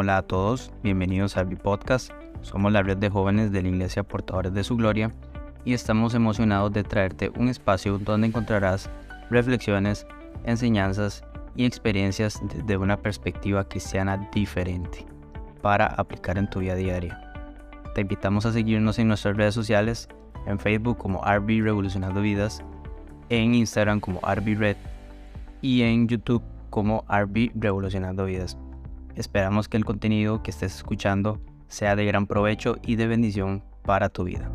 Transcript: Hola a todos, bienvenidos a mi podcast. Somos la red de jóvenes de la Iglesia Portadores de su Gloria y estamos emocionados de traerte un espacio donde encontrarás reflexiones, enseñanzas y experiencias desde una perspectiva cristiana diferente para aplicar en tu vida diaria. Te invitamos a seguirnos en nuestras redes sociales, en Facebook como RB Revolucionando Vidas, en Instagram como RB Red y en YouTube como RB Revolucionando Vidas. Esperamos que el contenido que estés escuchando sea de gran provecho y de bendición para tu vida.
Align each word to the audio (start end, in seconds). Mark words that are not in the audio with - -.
Hola 0.00 0.18
a 0.18 0.22
todos, 0.22 0.70
bienvenidos 0.84 1.36
a 1.36 1.42
mi 1.42 1.56
podcast. 1.56 2.12
Somos 2.42 2.70
la 2.70 2.84
red 2.84 2.98
de 2.98 3.10
jóvenes 3.10 3.50
de 3.50 3.62
la 3.62 3.68
Iglesia 3.68 4.04
Portadores 4.04 4.54
de 4.54 4.62
su 4.62 4.76
Gloria 4.76 5.12
y 5.64 5.72
estamos 5.72 6.14
emocionados 6.14 6.72
de 6.72 6.84
traerte 6.84 7.32
un 7.36 7.48
espacio 7.48 7.98
donde 7.98 8.28
encontrarás 8.28 8.88
reflexiones, 9.28 10.06
enseñanzas 10.44 11.24
y 11.56 11.64
experiencias 11.64 12.40
desde 12.44 12.76
una 12.76 12.96
perspectiva 12.96 13.64
cristiana 13.64 14.28
diferente 14.32 15.04
para 15.62 15.86
aplicar 15.86 16.38
en 16.38 16.48
tu 16.48 16.60
vida 16.60 16.76
diaria. 16.76 17.20
Te 17.96 18.02
invitamos 18.02 18.46
a 18.46 18.52
seguirnos 18.52 19.00
en 19.00 19.08
nuestras 19.08 19.36
redes 19.36 19.54
sociales, 19.54 20.08
en 20.46 20.60
Facebook 20.60 20.98
como 20.98 21.22
RB 21.22 21.60
Revolucionando 21.60 22.20
Vidas, 22.20 22.62
en 23.30 23.52
Instagram 23.52 23.98
como 23.98 24.20
RB 24.20 24.56
Red 24.56 24.76
y 25.60 25.82
en 25.82 26.06
YouTube 26.06 26.44
como 26.70 27.04
RB 27.08 27.50
Revolucionando 27.56 28.26
Vidas. 28.26 28.56
Esperamos 29.18 29.68
que 29.68 29.76
el 29.76 29.84
contenido 29.84 30.44
que 30.44 30.52
estés 30.52 30.76
escuchando 30.76 31.40
sea 31.66 31.96
de 31.96 32.04
gran 32.04 32.28
provecho 32.28 32.76
y 32.84 32.94
de 32.94 33.08
bendición 33.08 33.64
para 33.82 34.10
tu 34.10 34.22
vida. 34.22 34.48